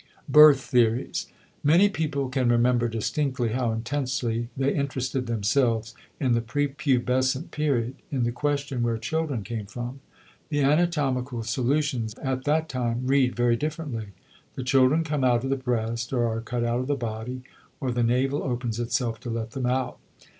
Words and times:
*Birth 0.27 0.61
Theories.* 0.61 1.27
Many 1.63 1.87
people 1.87 2.27
can 2.29 2.49
remember 2.49 2.87
distinctly 2.87 3.49
how 3.49 3.71
intensely 3.71 4.49
they 4.57 4.73
interested 4.73 5.27
themselves, 5.27 5.93
in 6.19 6.31
the 6.31 6.41
prepubescent 6.41 7.51
period, 7.51 7.93
in 8.11 8.23
the 8.23 8.31
question 8.31 8.81
where 8.81 8.97
children 8.97 9.43
came 9.43 9.67
from. 9.67 9.99
The 10.49 10.63
anatomical 10.63 11.43
solutions 11.43 12.15
at 12.15 12.45
that 12.45 12.67
time 12.67 13.05
read 13.05 13.35
very 13.35 13.55
differently; 13.55 14.07
the 14.55 14.63
children 14.63 15.03
come 15.03 15.23
out 15.23 15.43
of 15.43 15.51
the 15.51 15.55
breast 15.55 16.11
or 16.13 16.25
are 16.25 16.41
cut 16.41 16.63
out 16.63 16.79
of 16.79 16.87
the 16.87 16.95
body, 16.95 17.43
or 17.79 17.91
the 17.91 18.01
navel 18.01 18.41
opens 18.41 18.79
itself 18.79 19.19
to 19.19 19.29
let 19.29 19.51
them 19.51 19.67
out. 19.67 19.99